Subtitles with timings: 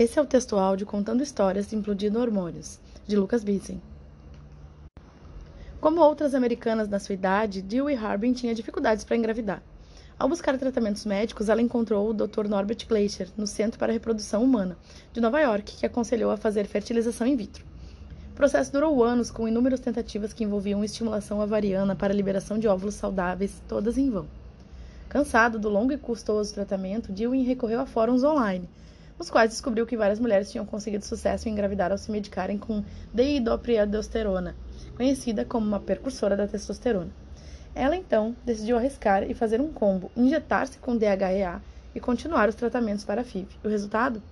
[0.00, 3.82] Esse é o texto áudio contando histórias implodindo hormônios, de Lucas Bissen.
[5.78, 9.62] Como outras americanas da sua idade, Dewey Harbin tinha dificuldades para engravidar.
[10.18, 12.48] Ao buscar tratamentos médicos, ela encontrou o Dr.
[12.48, 14.78] Norbert Gleicher no Centro para a Reprodução Humana,
[15.12, 17.62] de Nova York, que aconselhou a fazer fertilização in vitro.
[18.32, 22.66] O processo durou anos, com inúmeras tentativas que envolviam estimulação ovariana para a liberação de
[22.66, 24.26] óvulos saudáveis, todas em vão.
[25.10, 28.66] Cansado do longo e custoso tratamento, Dewey recorreu a fóruns online,
[29.20, 32.82] nos quais descobriu que várias mulheres tinham conseguido sucesso em engravidar ao se medicarem com
[33.12, 34.56] deidopriadosterona,
[34.96, 37.10] conhecida como uma precursora da testosterona.
[37.74, 41.60] Ela então decidiu arriscar e fazer um combo, injetar-se com DHEA
[41.94, 43.46] e continuar os tratamentos para a FIV.
[43.62, 44.22] O resultado?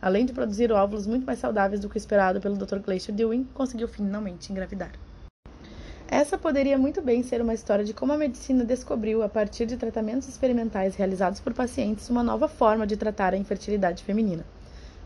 [0.00, 2.78] Além de produzir óvulos muito mais saudáveis do que esperado pelo Dr.
[2.78, 4.92] Glacier Dewey, conseguiu finalmente engravidar.
[6.10, 9.76] Essa poderia muito bem ser uma história de como a medicina descobriu, a partir de
[9.76, 14.42] tratamentos experimentais realizados por pacientes, uma nova forma de tratar a infertilidade feminina.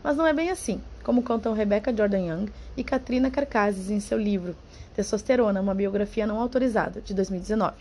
[0.01, 4.17] Mas não é bem assim, como contam Rebecca Jordan Young e Katrina Carcazes em seu
[4.17, 4.55] livro
[4.95, 7.75] Testosterona, uma biografia não autorizada, de 2019.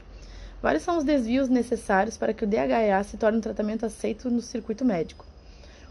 [0.60, 4.40] Vários são os desvios necessários para que o DHEA se torne um tratamento aceito no
[4.40, 5.24] circuito médico.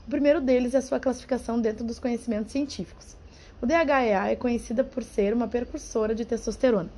[0.05, 3.16] O primeiro deles é a sua classificação dentro dos conhecimentos científicos.
[3.61, 6.89] O DHEA é conhecida por ser uma precursora de testosterona.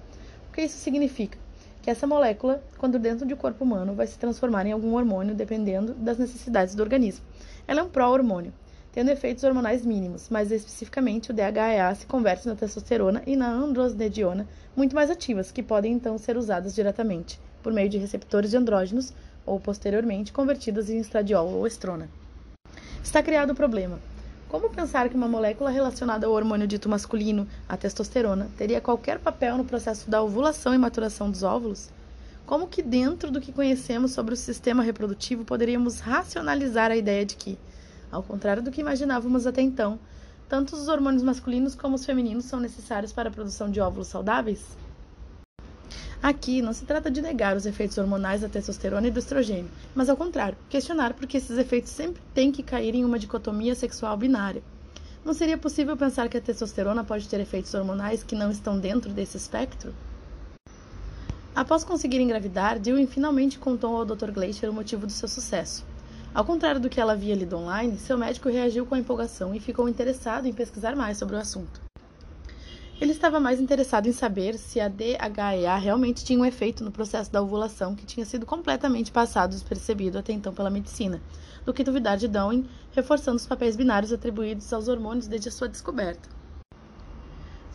[0.54, 1.36] O que isso significa?
[1.82, 5.96] Que essa molécula, quando dentro do corpo humano, vai se transformar em algum hormônio dependendo
[5.96, 7.26] das necessidades do organismo.
[7.68, 8.54] Ela é um pró-hormônio
[8.92, 14.48] tendo efeitos hormonais mínimos, mais especificamente o DHEA se converte na testosterona e na androstenediona,
[14.76, 19.12] muito mais ativas, que podem então ser usadas diretamente, por meio de receptores de andrógenos,
[19.48, 22.08] ou posteriormente convertidas em estradiol ou estrona.
[23.04, 24.00] Está criado o problema.
[24.54, 29.58] Como pensar que uma molécula relacionada ao hormônio dito masculino, a testosterona, teria qualquer papel
[29.58, 31.90] no processo da ovulação e maturação dos óvulos?
[32.46, 37.36] Como que dentro do que conhecemos sobre o sistema reprodutivo poderíamos racionalizar a ideia de
[37.36, 37.58] que,
[38.12, 39.98] ao contrário do que imaginávamos até então,
[40.48, 44.78] tanto os hormônios masculinos como os femininos são necessários para a produção de óvulos saudáveis?
[46.24, 50.08] Aqui não se trata de negar os efeitos hormonais da testosterona e do estrogênio, mas
[50.08, 54.16] ao contrário, questionar por que esses efeitos sempre têm que cair em uma dicotomia sexual
[54.16, 54.64] binária.
[55.26, 59.12] Não seria possível pensar que a testosterona pode ter efeitos hormonais que não estão dentro
[59.12, 59.94] desse espectro?
[61.54, 64.32] Após conseguir engravidar, Dewey finalmente contou ao Dr.
[64.32, 65.86] Glacier o motivo do seu sucesso.
[66.34, 69.90] Ao contrário do que ela havia lido online, seu médico reagiu com empolgação e ficou
[69.90, 71.82] interessado em pesquisar mais sobre o assunto.
[73.04, 77.30] Ele estava mais interessado em saber se a DHEA realmente tinha um efeito no processo
[77.30, 81.22] da ovulação que tinha sido completamente passado despercebido até então pela medicina,
[81.66, 85.68] do que duvidar de Darwin, reforçando os papéis binários atribuídos aos hormônios desde a sua
[85.68, 86.30] descoberta.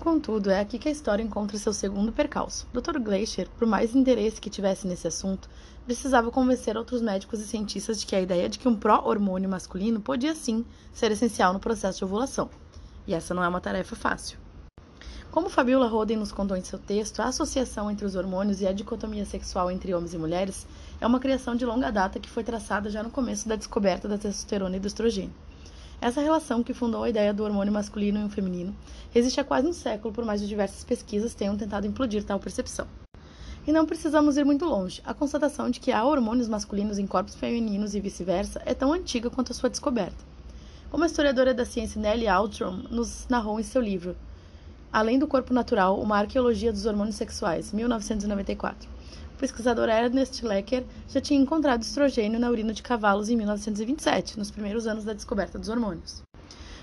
[0.01, 2.67] Contudo, é aqui que a história encontra seu segundo percalço.
[2.73, 2.99] Dr.
[2.99, 5.47] Glacier, por mais interesse que tivesse nesse assunto,
[5.85, 10.01] precisava convencer outros médicos e cientistas de que a ideia de que um pró-hormônio masculino
[10.01, 12.49] podia sim ser essencial no processo de ovulação.
[13.07, 14.48] E essa não é uma tarefa fácil.
[15.31, 18.73] Como Fabiola Roden nos contou em seu texto, a associação entre os hormônios e a
[18.73, 20.67] dicotomia sexual entre homens e mulheres
[20.99, 24.17] é uma criação de longa data que foi traçada já no começo da descoberta da
[24.17, 25.35] testosterona e do estrogênio.
[26.01, 28.75] Essa relação que fundou a ideia do hormônio masculino e o feminino
[29.15, 32.87] existe há quase um século, por mais de diversas pesquisas tenham tentado implodir tal percepção.
[33.67, 35.03] E não precisamos ir muito longe.
[35.05, 39.29] A constatação de que há hormônios masculinos em corpos femininos e vice-versa é tão antiga
[39.29, 40.25] quanto a sua descoberta.
[40.91, 44.17] Como a historiadora da ciência Nellie Altrom nos narrou em seu livro
[44.93, 48.99] Além do Corpo Natural, uma arqueologia dos hormônios sexuais, 1994
[49.39, 54.51] o pesquisador Ernest Lecker já tinha encontrado estrogênio na urina de cavalos em 1927, nos
[54.51, 56.25] primeiros anos da descoberta dos hormônios.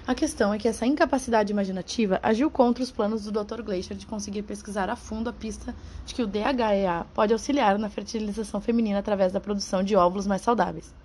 [0.07, 3.61] A questão é que essa incapacidade imaginativa agiu contra os planos do Dr.
[3.61, 7.89] Glacier de conseguir pesquisar a fundo a pista de que o DHEA pode auxiliar na
[7.89, 10.95] fertilização feminina através da produção de óvulos mais saudáveis.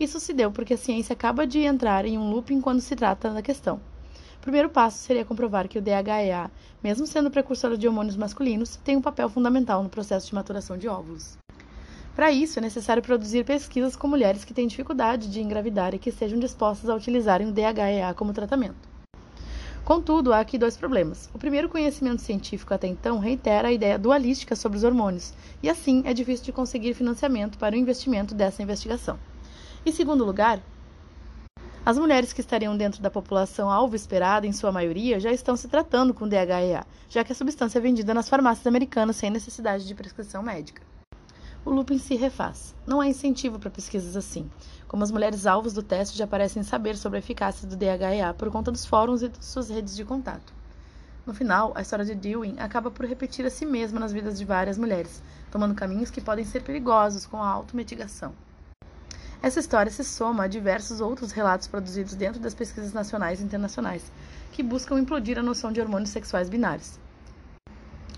[0.00, 3.28] Isso se deu porque a ciência acaba de entrar em um looping quando se trata
[3.28, 3.78] da questão.
[4.38, 6.50] O primeiro passo seria comprovar que o DHEA,
[6.82, 10.88] mesmo sendo precursor de hormônios masculinos, tem um papel fundamental no processo de maturação de
[10.88, 11.36] óvulos.
[12.14, 16.10] Para isso, é necessário produzir pesquisas com mulheres que têm dificuldade de engravidar e que
[16.10, 18.88] estejam dispostas a utilizarem o DHEA como tratamento.
[19.84, 21.28] Contudo, há aqui dois problemas.
[21.34, 25.32] O primeiro conhecimento científico até então reitera a ideia dualística sobre os hormônios,
[25.62, 29.18] e assim é difícil de conseguir financiamento para o investimento dessa investigação.
[29.84, 30.60] Em segundo lugar,
[31.88, 35.68] as mulheres que estariam dentro da população alvo esperada, em sua maioria, já estão se
[35.68, 39.94] tratando com DHEA, já que a substância é vendida nas farmácias americanas sem necessidade de
[39.94, 40.82] prescrição médica.
[41.64, 42.74] O looping se refaz.
[42.86, 44.50] Não há incentivo para pesquisas assim,
[44.86, 48.50] como as mulheres alvos do teste já parecem saber sobre a eficácia do DHEA por
[48.50, 50.52] conta dos fóruns e de suas redes de contato.
[51.24, 54.44] No final, a história de Dewey acaba por repetir a si mesma nas vidas de
[54.44, 58.34] várias mulheres, tomando caminhos que podem ser perigosos com a automitigação.
[59.40, 64.02] Essa história se soma a diversos outros relatos produzidos dentro das pesquisas nacionais e internacionais,
[64.50, 66.98] que buscam implodir a noção de hormônios sexuais binários.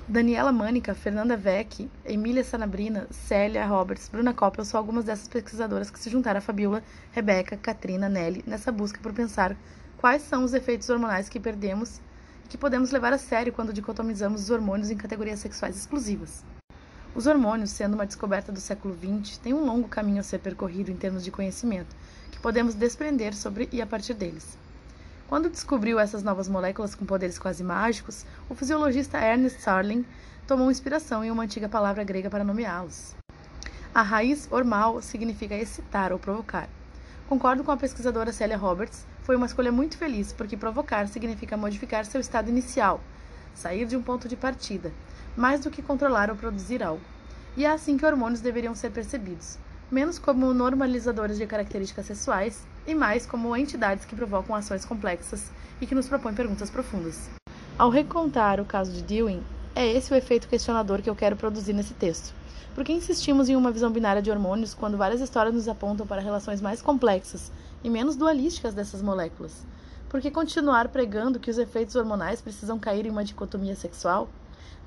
[0.08, 6.00] Daniela Mânica, Fernanda Vec, Emília Sanabrina, Célia Roberts, Bruna Koppel são algumas dessas pesquisadoras que
[6.00, 6.82] se juntaram a Fabiola,
[7.12, 9.54] Rebeca, Katrina, Nelly nessa busca por pensar
[9.98, 12.00] quais são os efeitos hormonais que perdemos
[12.44, 16.42] e que podemos levar a sério quando dicotomizamos os hormônios em categorias sexuais exclusivas.
[17.12, 20.92] Os hormônios, sendo uma descoberta do século XX, têm um longo caminho a ser percorrido
[20.92, 21.94] em termos de conhecimento,
[22.30, 24.56] que podemos desprender sobre e a partir deles.
[25.28, 30.06] Quando descobriu essas novas moléculas com poderes quase mágicos, o fisiologista Ernest Sarling
[30.46, 33.14] tomou inspiração em uma antiga palavra grega para nomeá-los.
[33.92, 36.68] A raiz hormal significa excitar ou provocar.
[37.28, 42.04] Concordo com a pesquisadora Celia Roberts, foi uma escolha muito feliz, porque provocar significa modificar
[42.04, 43.00] seu estado inicial,
[43.52, 44.92] sair de um ponto de partida,
[45.36, 47.02] mais do que controlar ou produzir algo.
[47.56, 49.58] E é assim que hormônios deveriam ser percebidos,
[49.90, 55.50] menos como normalizadores de características sexuais e mais como entidades que provocam ações complexas
[55.80, 57.28] e que nos propõem perguntas profundas.
[57.78, 59.42] Ao recontar o caso de Dewey,
[59.74, 62.34] é esse o efeito questionador que eu quero produzir nesse texto.
[62.74, 66.20] Por que insistimos em uma visão binária de hormônios quando várias histórias nos apontam para
[66.20, 67.50] relações mais complexas
[67.82, 69.66] e menos dualísticas dessas moléculas?
[70.08, 74.28] Por que continuar pregando que os efeitos hormonais precisam cair em uma dicotomia sexual?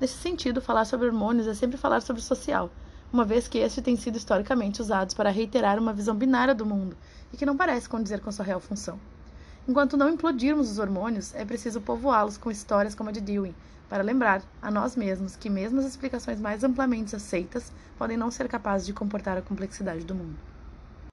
[0.00, 2.68] Nesse sentido, falar sobre hormônios é sempre falar sobre o social,
[3.12, 6.96] uma vez que este tem sido historicamente usados para reiterar uma visão binária do mundo
[7.32, 8.98] e que não parece condizer com sua real função.
[9.68, 13.54] Enquanto não implodirmos os hormônios, é preciso povoá-los com histórias como a de Dewey,
[13.88, 18.48] para lembrar a nós mesmos que mesmo as explicações mais amplamente aceitas podem não ser
[18.48, 20.53] capazes de comportar a complexidade do mundo.